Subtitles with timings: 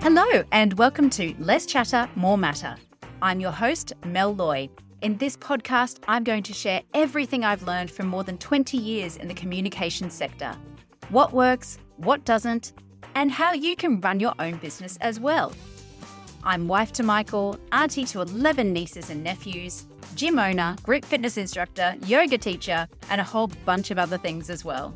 [0.00, 2.76] Hello, and welcome to Less Chatter, More Matter.
[3.20, 4.70] I'm your host, Mel Loy.
[5.02, 9.16] In this podcast, I'm going to share everything I've learned from more than 20 years
[9.16, 10.56] in the communication sector
[11.08, 12.74] what works, what doesn't,
[13.16, 15.52] and how you can run your own business as well.
[16.44, 21.96] I'm wife to Michael, auntie to 11 nieces and nephews, gym owner, group fitness instructor,
[22.06, 24.94] yoga teacher, and a whole bunch of other things as well.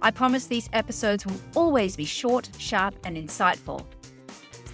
[0.00, 3.84] I promise these episodes will always be short, sharp, and insightful.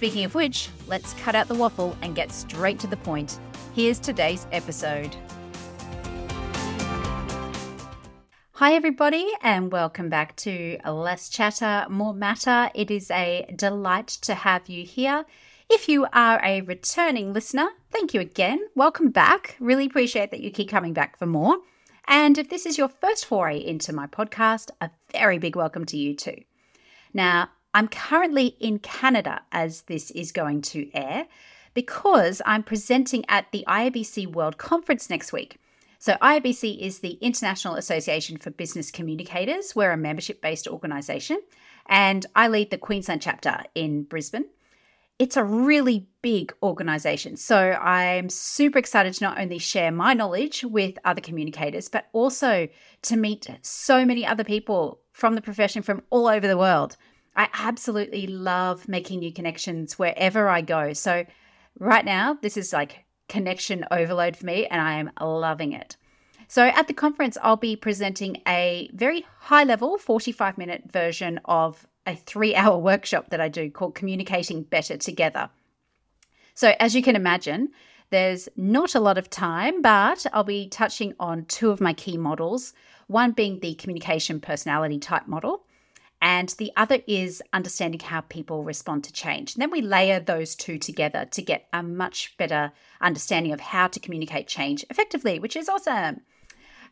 [0.01, 3.39] Speaking of which, let's cut out the waffle and get straight to the point.
[3.75, 5.15] Here's today's episode.
[8.53, 12.71] Hi, everybody, and welcome back to Less Chatter, More Matter.
[12.75, 15.27] It is a delight to have you here.
[15.69, 18.59] If you are a returning listener, thank you again.
[18.75, 19.55] Welcome back.
[19.61, 21.59] Really appreciate that you keep coming back for more.
[22.09, 25.99] And if this is your first foray into my podcast, a very big welcome to
[25.99, 26.37] you too.
[27.13, 31.27] Now, I'm currently in Canada as this is going to air
[31.75, 35.59] because I'm presenting at the IABC World Conference next week.
[35.99, 39.77] So, IABC is the International Association for Business Communicators.
[39.77, 41.41] We're a membership based organisation,
[41.87, 44.47] and I lead the Queensland chapter in Brisbane
[45.21, 47.37] it's a really big organization.
[47.37, 52.67] So I'm super excited to not only share my knowledge with other communicators, but also
[53.03, 56.97] to meet so many other people from the profession from all over the world.
[57.41, 60.93] I absolutely love making new connections wherever I go.
[60.93, 61.25] So
[61.79, 65.97] right now, this is like connection overload for me, and I am loving it.
[66.49, 71.87] So at the conference, I'll be presenting a very high level 45 minute version of
[72.07, 75.49] a three hour workshop that I do called Communicating Better Together.
[76.55, 77.71] So, as you can imagine,
[78.11, 82.19] there's not a lot of time, but I'll be touching on two of my key
[82.19, 82.75] models
[83.07, 85.65] one being the communication personality type model,
[86.21, 89.55] and the other is understanding how people respond to change.
[89.55, 93.89] And then we layer those two together to get a much better understanding of how
[93.89, 96.21] to communicate change effectively, which is awesome.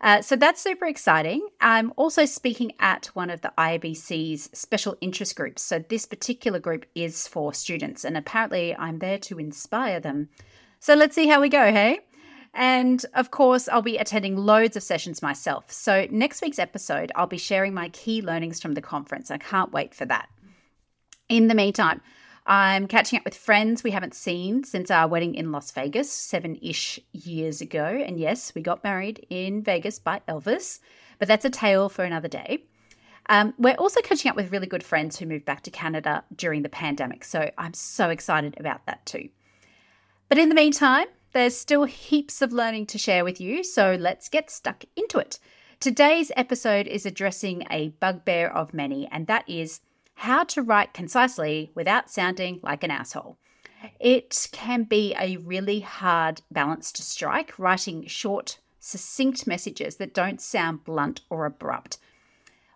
[0.01, 1.47] Uh, so that's super exciting.
[1.61, 5.63] I'm also speaking at one of the IABC's special interest groups.
[5.63, 10.29] So this particular group is for students, and apparently I'm there to inspire them.
[10.79, 12.01] So let's see how we go, hey?
[12.55, 15.71] And of course, I'll be attending loads of sessions myself.
[15.71, 19.31] So, next week's episode, I'll be sharing my key learnings from the conference.
[19.31, 20.29] I can't wait for that.
[21.29, 22.01] In the meantime,
[22.47, 26.57] I'm catching up with friends we haven't seen since our wedding in Las Vegas seven
[26.63, 27.85] ish years ago.
[27.85, 30.81] And yes, we got married in Vegas by Elvis,
[31.19, 32.65] but that's a tale for another day.
[33.29, 36.63] Um, we're also catching up with really good friends who moved back to Canada during
[36.63, 37.25] the pandemic.
[37.25, 39.29] So I'm so excited about that too.
[40.31, 43.63] But in the meantime, there's still heaps of learning to share with you.
[43.63, 45.39] So let's get stuck into it.
[45.81, 49.81] Today's episode is addressing a bugbear of many, and that is
[50.15, 53.39] how to write concisely without sounding like an asshole.
[54.01, 60.41] It can be a really hard balance to strike, writing short, succinct messages that don't
[60.41, 61.99] sound blunt or abrupt.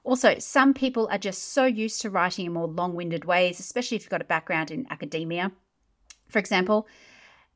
[0.04, 3.96] Also, some people are just so used to writing in more long winded ways, especially
[3.96, 5.50] if you've got a background in academia.
[6.28, 6.86] For example,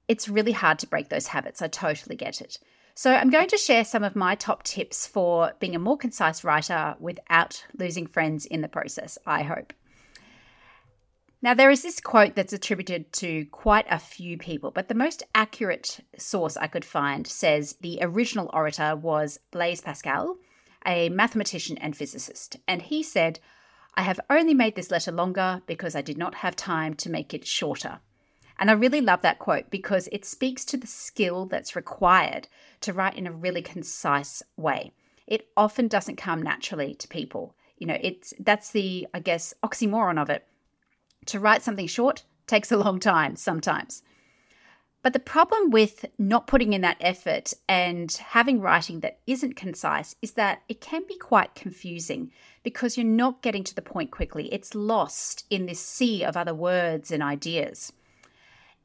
[0.09, 1.63] it's really hard to break those habits.
[1.63, 2.59] I totally get it.
[2.95, 6.45] So, I'm going to share some of my top tips for being a more concise
[6.45, 9.75] writer without losing friends in the process, I hope.
[11.43, 15.23] Now, there is this quote that's attributed to quite a few people, but the most
[15.35, 20.39] accurate source I could find says the original orator was Blaise Pascal,
[20.87, 23.39] a mathematician and physicist, and he said,
[23.95, 27.35] I have only made this letter longer because I did not have time to make
[27.35, 28.01] it shorter.
[28.59, 32.49] And I really love that quote because it speaks to the skill that's required
[32.81, 34.93] to write in a really concise way.
[35.27, 37.55] It often doesn't come naturally to people.
[37.79, 40.47] You know, it's that's the I guess oxymoron of it.
[41.27, 44.03] To write something short takes a long time sometimes.
[45.03, 50.17] But the problem with not putting in that effort and having writing that isn't concise
[50.21, 52.33] is that it can be quite confusing
[52.65, 54.53] because you're not getting to the point quickly.
[54.53, 57.93] It's lost in this sea of other words and ideas.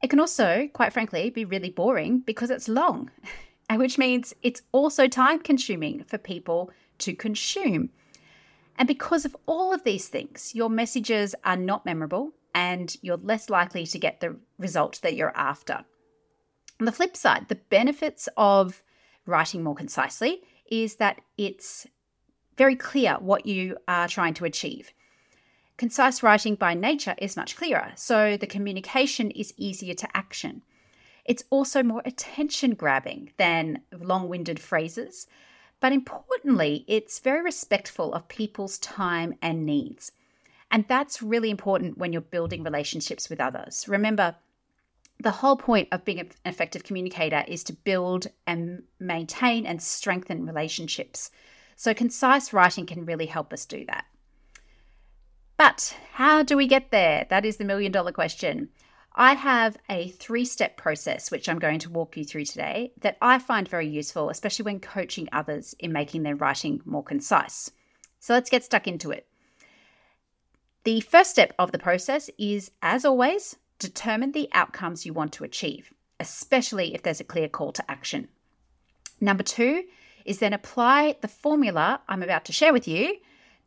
[0.02, 3.10] It can also, quite frankly, be really boring because it's long,
[3.70, 7.90] which means it's also time consuming for people to consume.
[8.76, 13.48] And because of all of these things, your messages are not memorable and you're less
[13.48, 15.84] likely to get the result that you're after.
[16.80, 18.82] On the flip side, the benefits of
[19.26, 21.86] writing more concisely is that it's
[22.58, 24.92] very clear what you are trying to achieve.
[25.76, 30.62] Concise writing by nature is much clearer, so the communication is easier to action.
[31.24, 35.26] It's also more attention grabbing than long winded phrases,
[35.80, 40.12] but importantly, it's very respectful of people's time and needs.
[40.70, 43.86] And that's really important when you're building relationships with others.
[43.88, 44.36] Remember,
[45.20, 50.46] the whole point of being an effective communicator is to build and maintain and strengthen
[50.46, 51.30] relationships.
[51.76, 54.06] So, concise writing can really help us do that.
[55.64, 57.24] But how do we get there?
[57.30, 58.70] That is the million dollar question.
[59.14, 63.16] I have a three step process which I'm going to walk you through today that
[63.22, 67.70] I find very useful, especially when coaching others in making their writing more concise.
[68.18, 69.28] So let's get stuck into it.
[70.82, 75.44] The first step of the process is, as always, determine the outcomes you want to
[75.44, 78.26] achieve, especially if there's a clear call to action.
[79.20, 79.84] Number two
[80.24, 83.18] is then apply the formula I'm about to share with you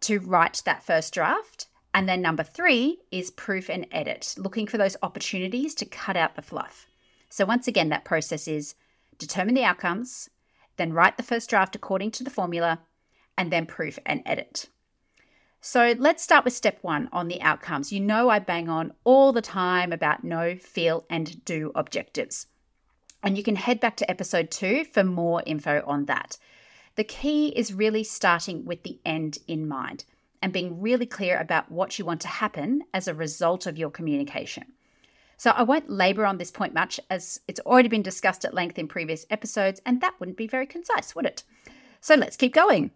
[0.01, 4.77] to write that first draft and then number three is proof and edit, looking for
[4.77, 6.87] those opportunities to cut out the fluff.
[7.29, 8.75] So, once again, that process is
[9.17, 10.29] determine the outcomes,
[10.75, 12.81] then write the first draft according to the formula,
[13.37, 14.67] and then proof and edit.
[15.61, 17.93] So, let's start with step one on the outcomes.
[17.93, 22.47] You know, I bang on all the time about know, feel, and do objectives.
[23.23, 26.37] And you can head back to episode two for more info on that.
[26.95, 30.03] The key is really starting with the end in mind
[30.45, 33.89] and being really clear about what you want to happen as a result of your
[33.89, 34.63] communication.
[35.37, 38.77] So I won't labor on this point much as it's already been discussed at length
[38.77, 41.41] in previous episodes, and that wouldn't be very concise, would it?
[41.99, 42.91] So let's keep going.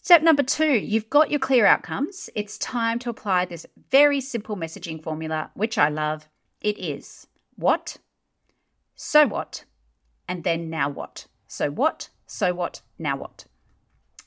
[0.00, 2.30] Step number two, you've got your clear outcomes.
[2.34, 6.26] It's time to apply this very simple messaging formula, which I love.
[6.62, 7.26] It is
[7.56, 7.98] what,
[8.94, 9.66] so what,
[10.26, 11.26] and then now what.
[11.46, 13.44] So what, so what, now what.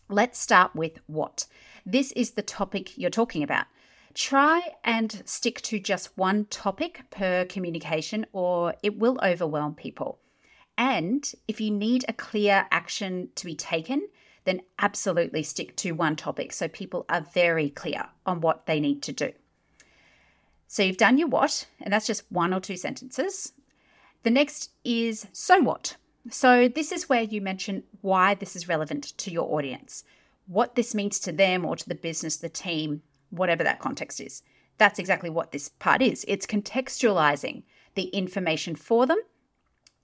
[0.10, 1.48] Let's start with what
[1.86, 3.66] this is the topic you're talking about.
[4.14, 10.20] Try and stick to just one topic per communication, or it will overwhelm people.
[10.78, 14.08] And if you need a clear action to be taken,
[14.46, 19.02] then absolutely stick to one topic so people are very clear on what they need
[19.04, 19.32] to do.
[20.68, 23.54] So you've done your what, and that's just one or two sentences.
[24.24, 25.98] The next is so what.
[26.30, 30.04] So this is where you mention why this is relevant to your audience
[30.48, 34.44] what this means to them or to the business, the team, whatever that context is.
[34.78, 36.26] That's exactly what this part is.
[36.28, 37.64] It's contextualizing
[37.96, 39.20] the information for them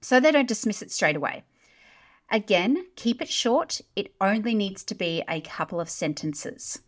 [0.01, 1.43] so they don't dismiss it straight away.
[2.31, 3.81] Again, keep it short.
[3.95, 6.79] It only needs to be a couple of sentences.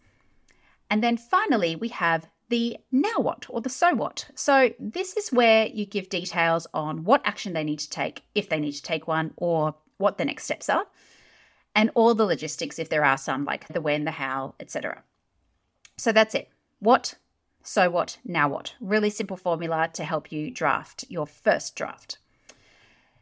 [0.90, 4.30] And then finally, we have the now what or the so what.
[4.36, 8.48] So, this is where you give details on what action they need to take, if
[8.48, 10.86] they need to take one, or what the next steps are
[11.76, 15.04] and all the logistics if there are some, like the when, the how, etc.
[15.98, 16.50] So that's it.
[16.80, 17.16] What,
[17.64, 18.76] so what, now what.
[18.80, 22.18] Really simple formula to help you draft your first draft.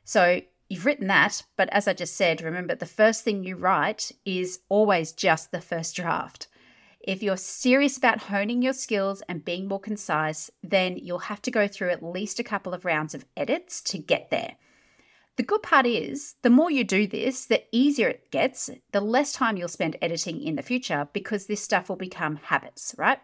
[0.03, 4.11] So you've written that, but as I just said, remember the first thing you write
[4.25, 6.47] is always just the first draft.
[6.99, 11.51] If you're serious about honing your skills and being more concise, then you'll have to
[11.51, 14.55] go through at least a couple of rounds of edits to get there.
[15.41, 19.33] The good part is, the more you do this, the easier it gets, the less
[19.33, 23.17] time you'll spend editing in the future because this stuff will become habits, right?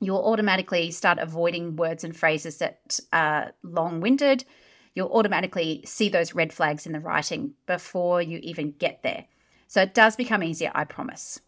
[0.00, 4.46] You'll automatically start avoiding words and phrases that are long winded.
[4.94, 9.26] You'll automatically see those red flags in the writing before you even get there.
[9.68, 11.38] So it does become easier, I promise.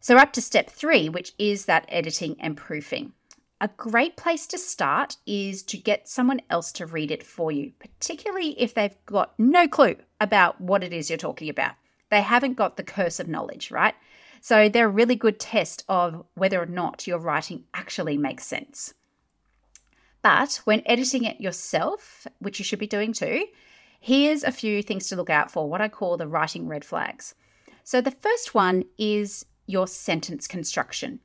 [0.00, 3.12] So, up to step three, which is that editing and proofing
[3.60, 7.72] a great place to start is to get someone else to read it for you,
[7.78, 11.74] particularly if they've got no clue about what it is you're talking about.
[12.10, 13.94] They haven't got the curse of knowledge, right?
[14.40, 18.94] So they're a really good test of whether or not your writing actually makes sense.
[20.22, 23.46] But when editing it yourself, which you should be doing too,
[24.00, 27.34] here's a few things to look out for what I call the writing red flags.
[27.82, 31.20] So the first one is your sentence construction.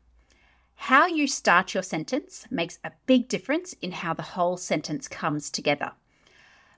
[0.75, 5.49] How you start your sentence makes a big difference in how the whole sentence comes
[5.49, 5.93] together.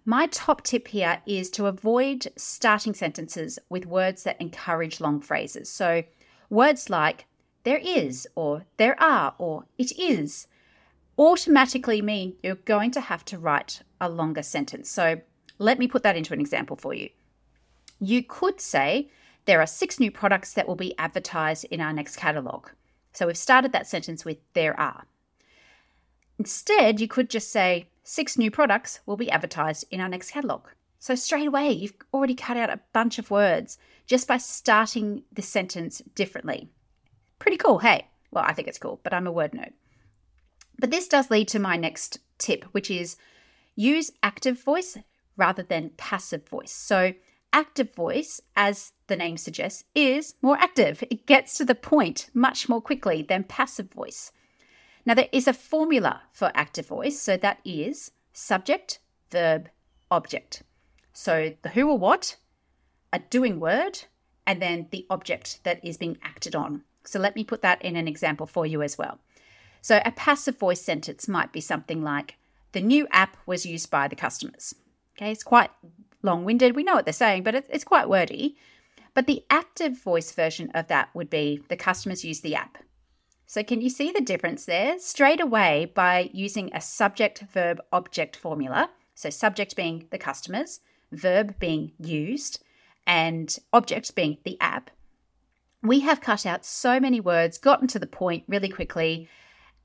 [0.08, 5.68] My top tip here is to avoid starting sentences with words that encourage long phrases.
[5.68, 6.04] So,
[6.52, 7.26] words like
[7.64, 10.48] there is, or there are, or it is
[11.18, 14.92] automatically mean you're going to have to write a longer sentence.
[14.92, 15.22] So,
[15.58, 17.10] let me put that into an example for you.
[18.00, 19.10] You could say,
[19.46, 22.70] There are six new products that will be advertised in our next catalogue.
[23.16, 25.06] So we've started that sentence with there are.
[26.38, 30.70] Instead, you could just say, six new products will be advertised in our next catalogue.
[31.00, 35.42] So straight away, you've already cut out a bunch of words just by starting the
[35.42, 36.70] sentence differently.
[37.40, 38.08] Pretty cool, hey?
[38.32, 39.72] Well, I think it's cool, but I'm a word nerd.
[40.78, 43.16] But this does lead to my next tip, which is
[43.76, 44.98] use active voice
[45.38, 46.74] rather than passive voice.
[46.74, 47.14] So
[47.56, 51.04] active voice, as the name suggests, is more active.
[51.10, 54.34] It gets to the point much more quickly than passive voice.
[55.06, 59.00] Now, there is a formula for active voice, so that is subject,
[59.32, 59.70] verb,
[60.12, 60.64] object.
[61.14, 62.36] So the who or what,
[63.14, 64.04] a doing word,
[64.46, 66.84] and then the object that is being acted on.
[67.06, 69.20] So let me put that in an example for you as well.
[69.82, 72.36] So a passive voice sentence might be something like,
[72.74, 74.76] the new app was used by the customers.
[75.16, 75.70] Okay, it's quite
[76.26, 76.76] long winded.
[76.76, 78.58] We know what they're saying, but it's quite wordy.
[79.14, 82.78] But the active voice version of that would be the customers use the app.
[83.48, 85.00] So, can you see the difference there?
[85.00, 91.58] Straight away, by using a subject verb object formula, so subject being the customers, verb
[91.60, 92.62] being used,
[93.08, 94.90] and object being the app,
[95.82, 99.30] we have cut out so many words, gotten to the point really quickly,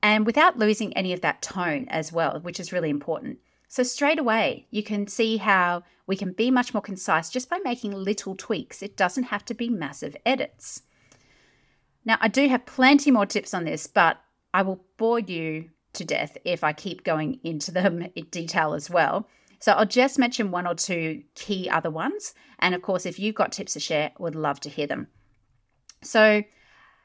[0.03, 3.39] and without losing any of that tone as well, which is really important.
[3.73, 7.61] So, straight away, you can see how we can be much more concise just by
[7.63, 8.83] making little tweaks.
[8.83, 10.83] It doesn't have to be massive edits.
[12.05, 14.21] Now, I do have plenty more tips on this, but
[14.53, 18.91] I will bore you to death if I keep going into them in detail as
[18.91, 19.29] well.
[19.61, 22.35] So I'll just mention one or two key other ones.
[22.59, 25.07] And of course, if you've got tips to share, would love to hear them.
[26.03, 26.43] So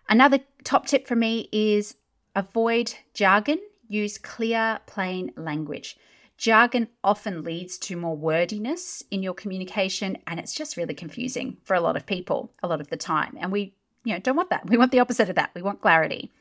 [0.09, 1.93] another top tip for me is
[2.33, 5.95] avoid jargon, use clear, plain language.
[6.37, 11.75] Jargon often leads to more wordiness in your communication, and it's just really confusing for
[11.75, 13.37] a lot of people a lot of the time.
[13.39, 13.73] And we,
[14.03, 14.69] you know, don't want that.
[14.69, 15.51] We want the opposite of that.
[15.55, 16.31] We want clarity.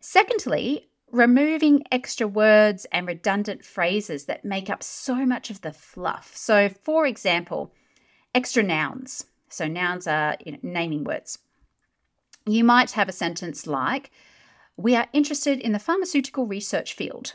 [0.00, 6.32] Secondly, removing extra words and redundant phrases that make up so much of the fluff.
[6.34, 7.72] So, for example,
[8.34, 9.24] extra nouns.
[9.48, 11.38] So, nouns are you know, naming words.
[12.46, 14.10] You might have a sentence like,
[14.76, 17.34] We are interested in the pharmaceutical research field.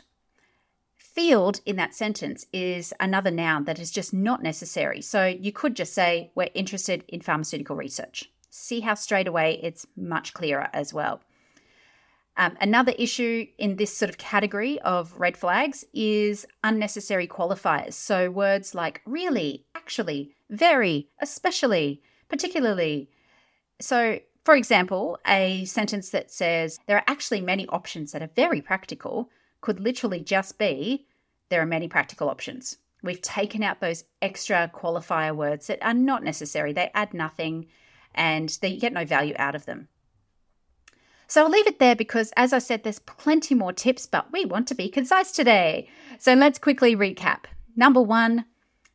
[1.18, 5.02] Field in that sentence is another noun that is just not necessary.
[5.02, 8.30] So, you could just say, We're interested in pharmaceutical research.
[8.50, 11.20] See how straight away it's much clearer as well.
[12.36, 17.94] Um, another issue in this sort of category of red flags is unnecessary qualifiers.
[17.94, 23.10] So words like really, actually, very, especially, particularly.
[23.80, 28.62] So, for example, a sentence that says there are actually many options that are very
[28.62, 29.30] practical
[29.60, 31.06] could literally just be
[31.48, 32.76] there are many practical options.
[33.02, 37.66] We've taken out those extra qualifier words that are not necessary, they add nothing
[38.14, 39.88] and they get no value out of them.
[41.28, 44.46] So I'll leave it there because, as I said, there's plenty more tips, but we
[44.46, 45.88] want to be concise today.
[46.18, 47.44] So let's quickly recap.
[47.76, 48.46] Number one,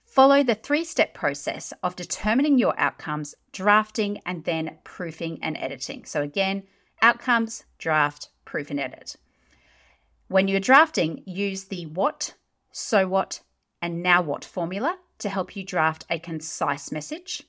[0.04, 6.06] follow the three step process of determining your outcomes, drafting, and then proofing and editing.
[6.06, 6.64] So, again,
[7.04, 9.16] outcomes, draft, proof, and edit.
[10.34, 12.34] When you're drafting, use the what,
[12.72, 13.42] so what,
[13.84, 17.44] and now what formula to help you draft a concise message.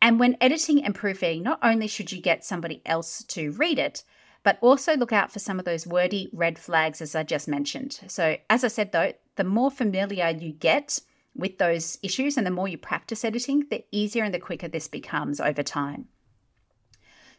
[0.00, 4.04] And when editing and proofing, not only should you get somebody else to read it,
[4.44, 7.98] but also look out for some of those wordy red flags, as I just mentioned.
[8.06, 11.00] So, as I said though, the more familiar you get
[11.34, 14.86] with those issues and the more you practice editing, the easier and the quicker this
[14.86, 16.06] becomes over time.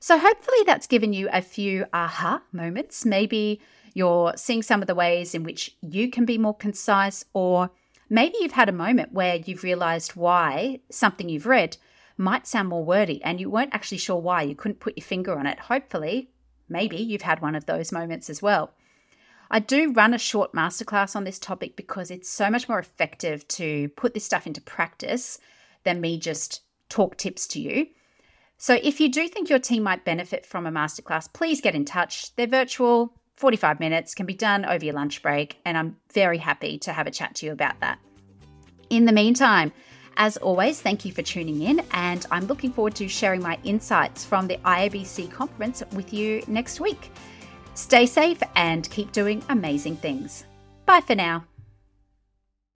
[0.02, 3.06] So, hopefully, that's given you a few aha moments.
[3.06, 3.62] Maybe
[3.94, 7.70] you're seeing some of the ways in which you can be more concise, or
[8.10, 11.78] maybe you've had a moment where you've realized why something you've read
[12.18, 14.42] might sound more wordy and you weren't actually sure why.
[14.42, 15.60] You couldn't put your finger on it.
[15.60, 16.30] Hopefully,
[16.70, 18.74] maybe you've had one of those moments as well.
[19.50, 23.48] I do run a short masterclass on this topic because it's so much more effective
[23.50, 25.40] to put this stuff into practice
[25.84, 27.88] than me just talk tips to you.
[28.58, 31.86] So if you do think your team might benefit from a masterclass, please get in
[31.86, 32.36] touch.
[32.36, 36.78] They're virtual, 45 minutes, can be done over your lunch break, and I'm very happy
[36.80, 38.00] to have a chat to you about that.
[38.90, 39.72] In the meantime,
[40.18, 44.24] as always, thank you for tuning in, and I'm looking forward to sharing my insights
[44.24, 47.12] from the IABC conference with you next week.
[47.74, 50.46] Stay safe and keep doing amazing things.
[50.86, 51.46] Bye for now.